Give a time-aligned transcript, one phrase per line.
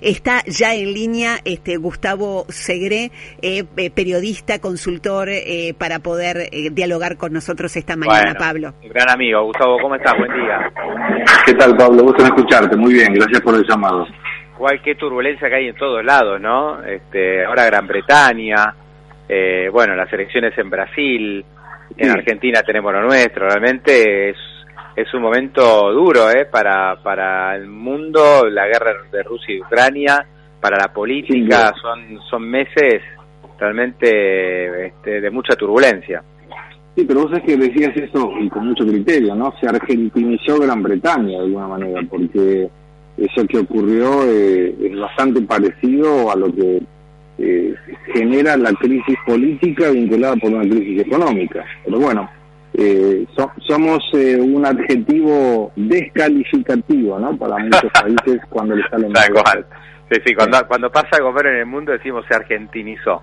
[0.00, 3.10] Está ya en línea este Gustavo Segre,
[3.42, 8.74] eh, eh, periodista, consultor, eh, para poder eh, dialogar con nosotros esta mañana, Bueno, Pablo.
[8.82, 9.42] un gran amigo.
[9.44, 10.14] Gustavo, ¿cómo estás?
[10.18, 10.72] Buen día.
[11.44, 12.02] ¿Qué tal, Pablo?
[12.04, 12.76] Gusto en escucharte.
[12.76, 14.06] Muy bien, gracias por el llamado.
[14.56, 16.82] Igual qué turbulencia que hay en todos lados, ¿no?
[16.82, 18.74] Este, ahora Gran Bretaña,
[19.28, 21.44] eh, bueno, las elecciones en Brasil,
[21.96, 22.10] en Sí.
[22.10, 23.48] Argentina tenemos lo nuestro.
[23.48, 24.36] Realmente es,
[24.96, 26.46] es un momento duro, ¿eh?
[26.46, 30.26] Para, para el mundo, la guerra de Rusia y Ucrania,
[30.58, 33.02] para la política, son, son meses
[33.58, 36.22] realmente este, de mucha turbulencia.
[36.94, 39.52] Sí, pero vos sabés que decías eso y con mucho criterio, ¿no?
[39.60, 42.70] Se argentinizó Gran Bretaña de alguna manera, porque
[43.18, 46.82] eso que ocurrió eh, es bastante parecido a lo que
[47.38, 47.74] eh,
[48.14, 51.62] genera la crisis política vinculada por una crisis económica.
[51.84, 52.30] Pero bueno,
[52.78, 57.36] eh, so- somos eh, un adjetivo descalificativo, ¿no?
[57.36, 59.66] Para muchos países cuando les salen mal.
[60.10, 63.22] Sí, sí, cuando, cuando pasa algo malo en el mundo decimos se argentinizó.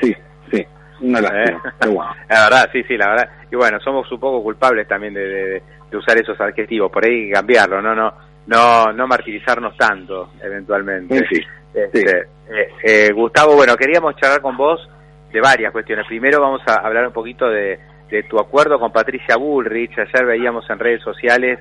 [0.00, 0.14] Sí,
[0.50, 0.64] sí,
[1.02, 1.44] una lástima.
[1.44, 1.72] ¿Eh?
[1.78, 2.12] Pero bueno.
[2.28, 3.28] La verdad, sí, sí, la verdad.
[3.52, 6.90] Y bueno, somos un poco culpables también de, de- de usar esos adjetivos.
[6.90, 8.12] Por ahí cambiarlo, no, no,
[8.46, 11.16] no, no martirizarnos tanto, eventualmente.
[11.16, 11.42] En fin,
[11.74, 12.14] Este, sí.
[12.48, 14.88] eh, eh, Gustavo, bueno, queríamos charlar con vos
[15.32, 16.06] de varias cuestiones.
[16.06, 17.78] Primero vamos a hablar un poquito de,
[18.10, 19.98] de tu acuerdo con Patricia Bullrich.
[19.98, 21.58] Ayer veíamos en redes sociales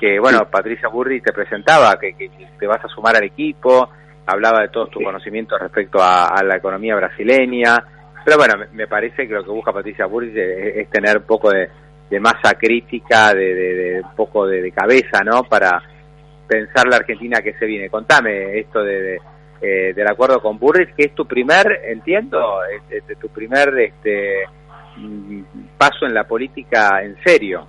[0.00, 3.88] que, bueno, Patricia Bullrich te presentaba que, que- te vas a sumar al equipo,
[4.26, 5.04] hablaba de todos tus Sí.
[5.04, 7.84] conocimientos respecto a, a la economía brasileña.
[8.24, 11.50] Pero bueno, me, parece que lo que busca Patricia Bullrich es, es tener un poco
[11.50, 11.68] de,
[12.10, 15.42] de masa crítica, de, de- de un poco de, cabeza, ¿no?
[15.44, 15.82] Para
[16.46, 17.88] pensar la Argentina que se viene.
[17.88, 19.18] Contame esto de, de,
[19.60, 24.44] eh, del acuerdo con Burris, que es tu primer, entiendo, este, este, tu primer este,
[24.96, 25.42] mm,
[25.78, 27.66] paso en la política en serio.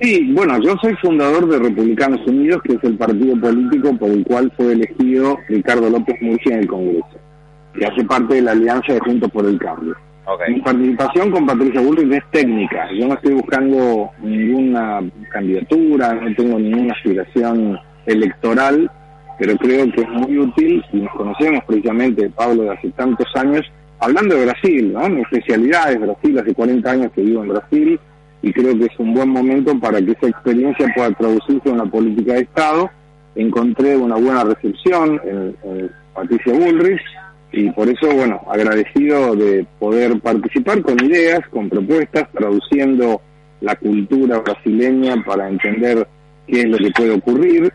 [0.00, 4.24] Sí, bueno, yo soy fundador de Republicanos Unidos, que es el partido político por el
[4.24, 7.20] cual fue elegido Ricardo López Murcia en el Congreso,
[7.74, 9.94] que hace parte de la alianza de Juntos por el Cambio.
[10.48, 12.88] Mi participación con Patricia Bullrich es técnica.
[12.92, 15.00] Yo no estoy buscando ninguna
[15.30, 18.90] candidatura, no tengo ninguna aspiración electoral,
[19.38, 23.70] pero creo que es muy útil y nos conocemos precisamente, Pablo, de hace tantos años,
[24.04, 25.08] hablando de Brasil, ¿no?
[25.08, 28.00] Mi especialidad es Brasil, hace 40 años que vivo en Brasil
[28.42, 31.86] y creo que es un buen momento para que esa experiencia pueda traducirse en una
[31.86, 32.90] política de Estado.
[33.34, 37.00] Encontré una buena recepción en, en Patricia Bullrich
[37.52, 43.22] y por eso, bueno, agradecido de poder participar con ideas, con propuestas, traduciendo
[43.62, 46.06] la cultura brasileña para entender
[46.46, 47.72] qué es lo que puede ocurrir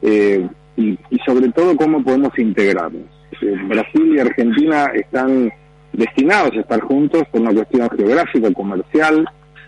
[0.00, 3.04] eh, y, y sobre todo cómo podemos integrarnos.
[3.42, 5.52] Eh, Brasil y Argentina están
[5.96, 9.26] destinados a estar juntos por una cuestión geográfica, comercial,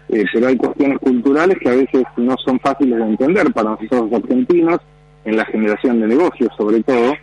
[0.08, 4.10] eh, pero hay cuestiones culturales que a veces no son fáciles de entender para nosotros
[4.10, 4.78] los argentinos,
[5.24, 7.14] en la generación de negocios sobre todo.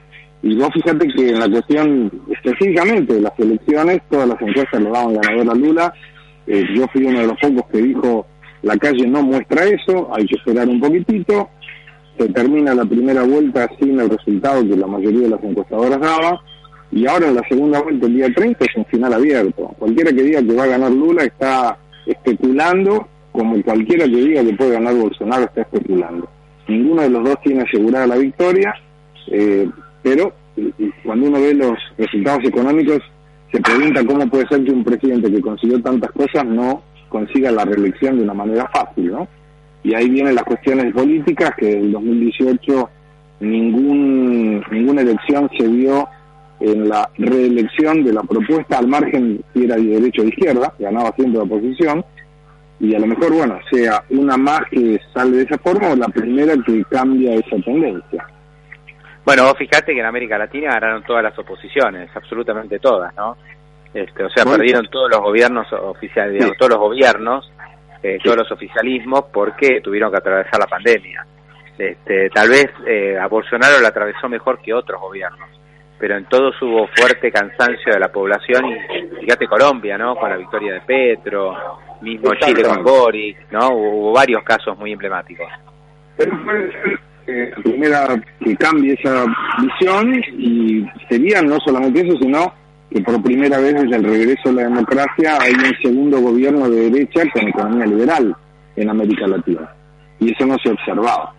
[0.43, 4.89] Y vos fíjate que en la cuestión específicamente de las elecciones, todas las encuestas le
[4.89, 5.93] daban ganador a Lula.
[6.45, 8.27] Eh, yo fui uno de los pocos que dijo,
[8.61, 11.49] la calle no muestra eso, hay que esperar un poquitito.
[12.17, 16.39] Se termina la primera vuelta sin el resultado que la mayoría de las encuestadoras daba.
[16.91, 19.75] Y ahora en la segunda vuelta, el día 30, es un final abierto.
[19.77, 24.53] Cualquiera que diga que va a ganar Lula está especulando, como cualquiera que diga que
[24.53, 26.29] puede ganar Bolsonaro está especulando.
[26.67, 28.73] Ninguno de los dos tiene asegurada la victoria,
[29.27, 29.69] eh,
[30.01, 30.33] pero
[31.03, 33.01] cuando uno ve los resultados económicos,
[33.51, 37.65] se pregunta cómo puede ser que un presidente que consiguió tantas cosas no consiga la
[37.65, 39.27] reelección de una manera fácil, ¿no?
[39.83, 42.89] Y ahí vienen las cuestiones políticas, que en 2018
[43.41, 46.07] ningún, ninguna elección se dio
[46.59, 50.73] en la reelección de la propuesta al margen si era de derecha o de izquierda,
[50.79, 52.05] ganaba siempre la oposición,
[52.79, 56.07] y a lo mejor, bueno, sea una más que sale de esa forma o la
[56.07, 58.27] primera que cambia esa tendencia.
[59.25, 63.37] Bueno, vos fijate que en América Latina ganaron todas las oposiciones, absolutamente todas, ¿no?
[63.93, 64.57] Este, o sea, Bueno.
[64.57, 67.51] perdieron todos los gobiernos oficiales, digamos, todos los gobiernos,
[68.03, 71.25] eh, todos los oficialismos, porque tuvieron que atravesar la pandemia.
[71.77, 75.49] Este, tal vez eh, a Bolsonaro la atravesó mejor que otros gobiernos,
[75.97, 80.15] pero en todos hubo fuerte cansancio de la población y fíjate Colombia, ¿no?
[80.15, 81.55] Con la victoria de Petro,
[82.01, 82.83] mismo Chile con.
[82.83, 83.69] Boric, ¿no?
[83.69, 85.47] Hubo, hubo varios casos muy emblemáticos.
[86.17, 86.31] Pero
[87.27, 88.07] eh, la primera
[88.39, 89.25] que cambie esa
[89.61, 92.53] visión y sería no solamente eso, sino
[92.89, 96.89] que por primera vez desde el regreso a la democracia hay un segundo gobierno de
[96.89, 98.35] derecha con economía liberal
[98.75, 99.69] en América Latina.
[100.19, 101.34] Y eso no se observaba.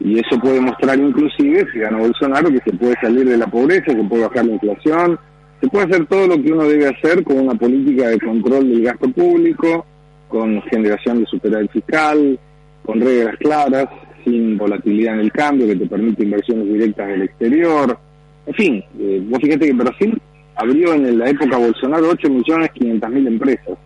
[0.00, 3.92] Y eso puede mostrar inclusive, si gana Bolsonaro, que se puede salir de la pobreza,
[3.92, 5.18] se puede bajar la inflación,
[5.60, 8.82] se puede hacer todo lo que uno debe hacer con una política de control del
[8.82, 9.84] gasto público,
[10.28, 12.38] con generación de superávit fiscal,
[12.84, 13.88] con reglas claras,
[14.24, 17.98] sin volatilidad en el cambio, que te permite inversiones directas del exterior.
[18.46, 20.22] En fin, eh, vos fíjate que Brasil
[20.56, 23.78] abrió en la época Bolsonaro 8 millones 500 mil empresas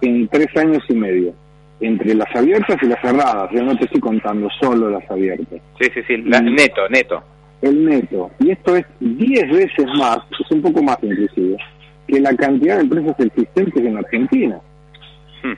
[0.00, 1.34] en tres años y medio,
[1.80, 3.50] entre las abiertas y las cerradas.
[3.52, 5.60] Yo no te estoy contando solo las abiertas.
[5.80, 7.22] Sí, sí, sí, neto, neto.
[7.60, 8.30] El neto.
[8.40, 11.56] Y esto es 10 veces más, es un poco más inclusive,
[12.06, 14.60] que la cantidad de empresas existentes en Argentina.
[15.42, 15.54] Hmm.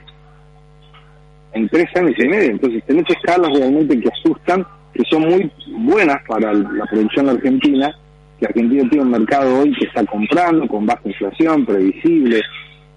[1.53, 2.51] En tres años y medio.
[2.51, 7.95] Entonces tenés escalas realmente que asustan, que son muy buenas para la producción argentina
[8.41, 12.41] que Argentina tiene un mercado hoy que está comprando con baja inflación, previsible.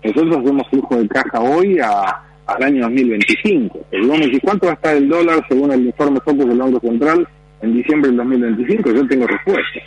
[0.02, 3.86] Nosotros hacemos flujo de caja hoy a, al año 2025.
[3.90, 7.28] El ¿y cuánto va a estar el dólar según el informe Focus del Banco Central
[7.62, 8.90] en diciembre del 2025?
[8.92, 9.80] Yo tengo respuesta.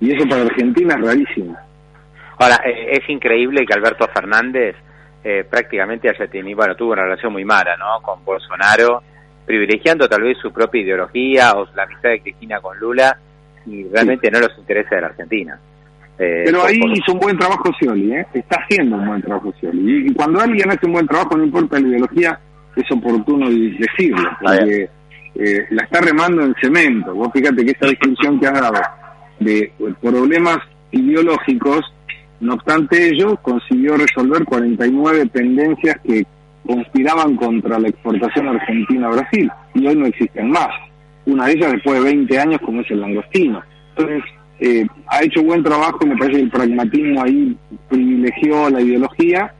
[0.00, 1.56] Y eso para Argentina es rarísimo.
[2.38, 4.74] Ahora, eh, es increíble que Alberto Fernández
[5.22, 8.00] eh, prácticamente haya tenido, bueno, tuvo una relación muy mala, ¿no?
[8.02, 9.02] Con Bolsonaro,
[9.44, 13.18] privilegiando tal vez su propia ideología o la amistad de Cristina con Lula
[13.66, 15.58] y realmente no los interesa de la Argentina.
[16.22, 18.26] Eh, Pero ahí hizo un buen trabajo Scioli, ¿eh?
[18.34, 20.08] está haciendo un buen trabajo Scioli.
[20.08, 22.38] Y, cuando alguien hace un buen trabajo, no importa la ideología,
[22.76, 24.90] es oportuno decirlo, porque
[25.36, 27.14] eh, la está remando en cemento.
[27.14, 28.80] Vos fíjate que esa descripción que has dado
[29.38, 29.72] de
[30.02, 30.58] problemas
[30.90, 31.80] ideológicos,
[32.40, 36.26] no obstante ello, consiguió resolver 49 tendencias que
[36.66, 40.68] conspiraban contra la exportación argentina a Brasil y hoy no existen más
[41.26, 43.62] una de ellas después de 20 años como es el langostino.
[43.96, 44.22] Entonces,
[44.60, 47.56] eh, ha hecho buen trabajo, me parece que el pragmatismo ahí
[47.88, 49.54] privilegió la ideología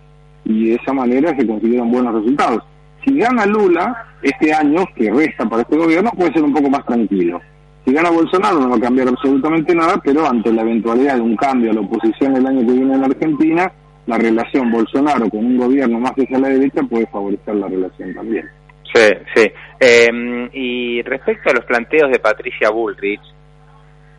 [0.45, 2.63] y de esa manera se consiguieron buenos resultados.
[3.05, 6.85] Si gana Lula este año, que resta para este gobierno, puede ser un poco más
[6.85, 7.41] tranquilo.
[7.87, 11.37] Si gana Bolsonaro no va a cambiar absolutamente nada, pero ante la eventualidad de un
[11.37, 13.73] cambio a la oposición el año que viene en Argentina,
[14.07, 18.47] la relación Bolsonaro con un gobierno más hacia la derecha puede favorecer la relación también.
[18.93, 19.51] Sí, sí.
[19.79, 23.21] Eh, y respecto a los planteos de Patricia Bullrich,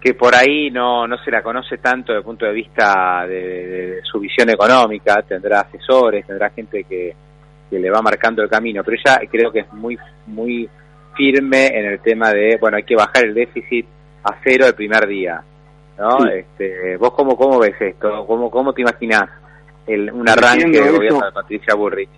[0.01, 4.00] que por ahí no, no se la conoce tanto desde el punto de vista de,
[4.03, 7.15] su visión económica, tendrá asesores, tendrá gente que,
[7.69, 10.68] que, le va marcando el camino, pero ella creo que es muy, muy
[11.15, 13.86] firme en el tema de, bueno, hay que bajar el déficit
[14.24, 15.39] a cero el primer día,
[16.00, 16.25] ¿no?
[16.27, 18.25] Este, ¿Vos cómo, cómo ves esto?
[18.25, 19.30] ¿Cómo, cómo te imaginás
[19.86, 22.09] el, un arranque del gobierno de Patricia Bullrich?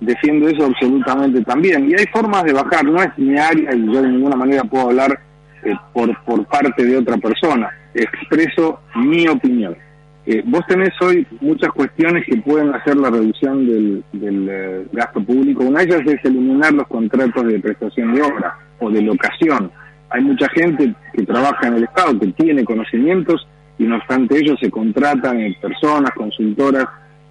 [0.00, 1.90] defiendo eso absolutamente también.
[1.90, 4.90] Y hay formas de bajar, no es mi área y yo de ninguna manera puedo
[4.90, 5.18] hablar
[5.64, 7.70] eh, por, por parte de otra persona.
[7.94, 9.76] Expreso mi opinión.
[10.26, 15.22] Eh, vos tenés hoy muchas cuestiones que pueden hacer la reducción del, del eh, gasto
[15.24, 15.64] público.
[15.64, 19.70] Una de ellas es eliminar los contratos de prestación de obra o de locación.
[20.10, 23.46] Hay mucha gente que trabaja en el Estado, que tiene conocimientos
[23.78, 26.86] y no obstante ellos se contratan en personas, consultoras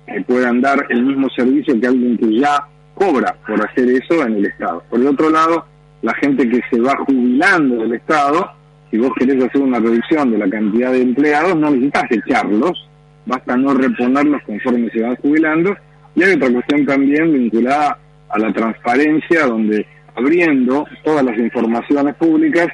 [0.07, 2.65] que puedan dar el mismo servicio que alguien que ya
[2.95, 4.83] cobra por hacer eso en el Estado.
[4.89, 5.65] Por el otro lado,
[6.01, 8.51] la gente que se va jubilando del Estado,
[8.89, 12.87] si vos querés hacer una reducción de la cantidad de empleados, no necesitas echarlos,
[13.25, 15.75] basta no reponerlos conforme se van jubilando.
[16.15, 22.67] Y hay otra cuestión también vinculada a la transparencia, donde abriendo todas las informaciones públicas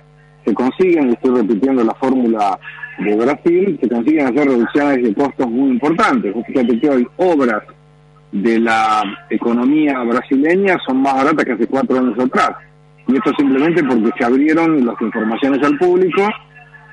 [0.46, 2.60] se consiguen, estoy repitiendo la fórmula
[3.00, 6.34] de Brasil, se consiguen hacer reducciones de costos muy importantes.
[6.48, 7.64] Fíjate que hoy obras
[8.32, 12.52] de la economía brasileña son más baratas que hace cuatro años atrás.
[13.08, 16.28] Y esto simplemente porque se abrieron las informaciones al público,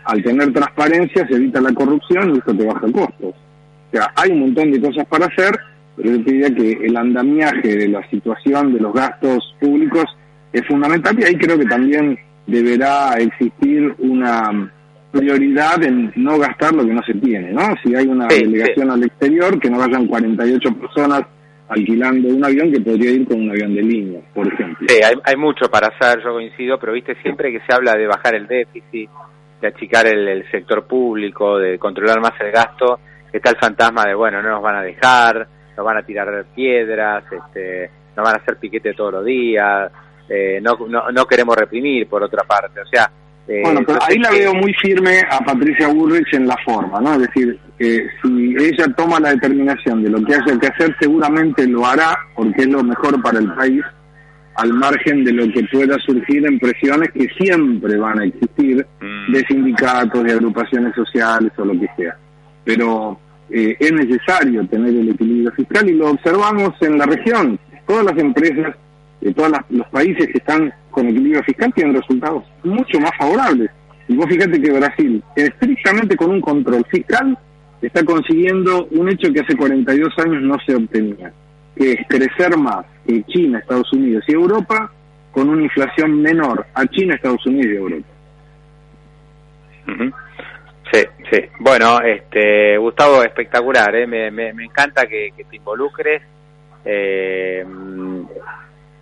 [0.04, 3.34] al tener transparencia se evita la corrupción y esto te baja costos.
[3.34, 5.58] O sea, hay un montón de cosas para hacer,
[5.96, 10.04] pero yo te diría que el andamiaje de la situación de los gastos públicos
[10.52, 14.72] es fundamental y ahí creo que también deberá existir una
[15.12, 17.62] prioridad en no gastar lo que no se tiene, ¿no?
[17.82, 21.22] Si hay una delegación al exterior, que no vayan 48 personas
[21.70, 24.86] alquilando un avión que podría ir con un avión de línea, por ejemplo.
[24.88, 28.08] Sí, hay, hay mucho para hacer, yo coincido, pero viste, siempre que se habla de
[28.08, 29.08] bajar el déficit,
[29.60, 32.98] de achicar el, sector público, de controlar más el gasto,
[33.32, 35.46] está el fantasma de, bueno, no nos van a dejar,
[35.76, 39.92] nos van a tirar piedras, este, nos van a hacer piquete todos los días,
[40.28, 43.10] eh, no, no, no queremos reprimir, por otra parte, o sea,
[43.46, 47.14] eh, bueno, pero ahí la veo muy firme a Patricia Bullrich en la forma, ¿no?
[47.14, 51.66] Es decir, que si ella toma la determinación de lo que haya que hacer, seguramente
[51.66, 53.82] lo hará, porque es lo mejor para el país.
[54.56, 59.32] al margen de lo que pueda surgir en presiones que siempre van a existir Mm.
[59.32, 62.14] de sindicatos, de agrupaciones sociales o lo que sea.
[62.64, 63.18] Pero
[63.48, 67.58] eh, es necesario tener el equilibrio fiscal y lo observamos en la región.
[67.86, 68.74] Todas las empresas
[69.22, 73.70] de todos los países que están con equilibrio fiscal tienen resultados mucho más favorables.
[74.08, 77.38] Y vos fíjate que Brasil, estrictamente con un control fiscal,
[77.86, 81.32] está consiguiendo un hecho que hace 42 años no se obtenía,
[81.76, 84.92] que es crecer más que China, Estados Unidos y Europa
[85.32, 88.08] con una inflación menor a China, Estados Unidos y Europa.
[90.92, 91.38] Sí, sí.
[91.60, 94.06] Bueno, este, Gustavo, espectacular, ¿eh?
[94.06, 96.22] me, me, me encanta que, que te involucres.
[96.84, 98.22] Eh, mm,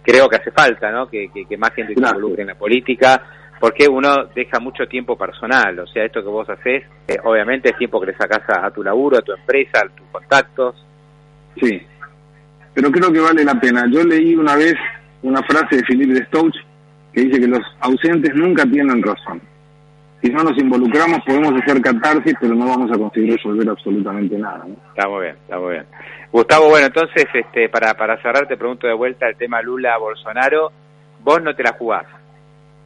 [0.02, 1.08] creo que hace falta, ¿no?
[1.08, 2.16] Que, que, que más gente se Gracias.
[2.18, 3.22] involucre en la política,
[3.60, 5.78] porque uno deja mucho tiempo personal.
[5.80, 8.70] O sea, esto que vos haces, eh, obviamente es tiempo que le sacás a, a
[8.70, 10.74] tu laburo, a tu empresa, a tus contactos.
[11.60, 11.82] Sí,
[12.78, 13.86] pero creo que vale la pena.
[13.90, 14.74] Yo leí una vez
[15.22, 16.54] una frase de Philippe de Stouch
[17.12, 19.40] que dice que los ausentes nunca tienen razón.
[20.22, 24.64] Si no nos involucramos podemos hacer catarsis, pero no vamos a conseguir resolver absolutamente nada.
[24.68, 24.76] ¿no?
[24.90, 25.86] Está muy bien, está muy bien.
[26.30, 30.70] Gustavo, bueno, entonces, este, para, para cerrar, te pregunto de vuelta el tema Lula-Bolsonaro.
[31.20, 32.06] Vos no te la jugás.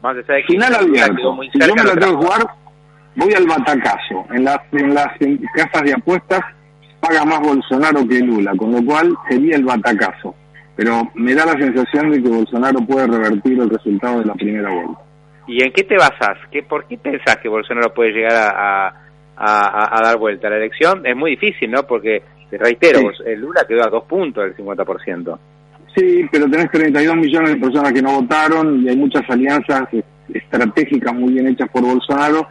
[0.03, 1.33] Más allá de que Final abierto.
[1.33, 2.47] muy Si yo me la te tengo que jugar,
[3.17, 4.27] voy al batacazo.
[4.33, 6.41] En las, en las en casas de apuestas
[7.01, 10.35] paga más Bolsonaro que Lula, con lo cual sería el batacazo.
[10.77, 14.71] Pero me da la sensación de que Bolsonaro puede revertir el resultado de la primera
[14.71, 15.01] vuelta.
[15.47, 16.39] ¿Y en qué te basás?
[16.51, 18.95] ¿Qué, ¿Por qué pensás que Bolsonaro puede llegar a, a,
[19.37, 20.49] a- a dar vuelta?
[20.49, 21.83] La elección es muy difícil, ¿no?
[21.83, 23.23] Porque, te reitero, Sí.
[23.27, 25.39] El Lula quedó a dos puntos del 50%.
[25.95, 29.89] Sí, pero tenés 32 millones de personas que no votaron y hay muchas alianzas
[30.33, 32.49] estratégicas muy bien hechas por Bolsonaro.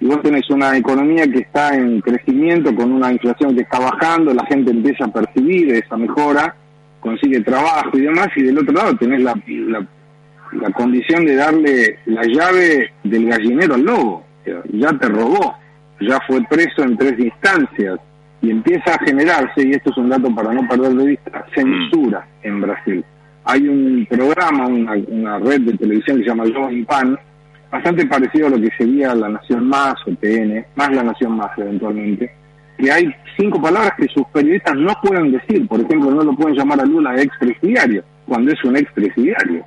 [0.00, 4.34] Y vos tenés una economía que está en crecimiento, con una inflación que está bajando,
[4.34, 6.54] la gente empieza a percibir esa mejora,
[7.00, 9.86] consigue trabajo y demás, y del otro lado tenés la, la,
[10.52, 14.24] la condición de darle la llave del gallinero al lobo.
[14.72, 15.54] Ya te robó,
[16.00, 17.98] ya fue preso en tres instancias
[18.44, 22.26] y empieza a generarse, y esto es un dato para no perder de vista, censura
[22.42, 23.04] en Brasil.
[23.44, 27.18] Hay un programa, una, una red de televisión que se llama Jovem Pan,
[27.70, 31.50] bastante parecido a lo que sería La Nación Más o TN, más La Nación Más
[31.58, 32.30] eventualmente,
[32.78, 35.66] que hay cinco palabras que sus periodistas no pueden decir.
[35.68, 39.64] Por ejemplo, no lo pueden llamar a Lula expresidiario, cuando es un expresidiario.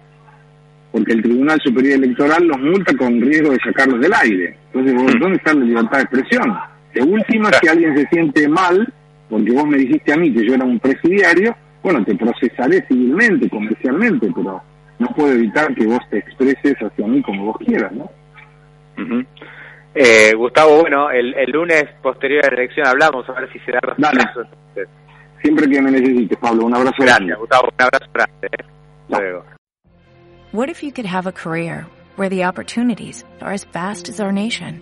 [0.92, 4.58] Porque el Tribunal Superior Electoral los multa con riesgo de sacarlos del aire.
[4.74, 6.58] Entonces, ¿vos- ¿dónde está la libertad de expresión?
[6.98, 8.92] De última, si alguien se siente mal,
[9.30, 13.50] porque vos me dijiste a mí que yo era un presidiario, bueno, te procesaré civilmente,
[13.50, 14.62] comercialmente, pero
[15.00, 18.10] no puedo evitar que vos te expreses hacia mí como vos quieras, ¿no?
[19.94, 23.72] Eh, Gustavo, bueno, el, el lunes posterior a la elección hablamos, a ver si se
[23.72, 23.80] da.
[23.98, 24.88] Entonces,
[25.42, 27.36] Siempre que me necesites, Pablo, un abrazo grande.
[27.36, 27.70] Gustavo.
[27.78, 28.48] Un abrazo grande.
[28.48, 28.66] ¿eh?
[29.10, 29.44] Hasta luego.
[30.52, 31.86] What if you could have a career
[32.16, 34.82] where the opportunities are as vast as our nation,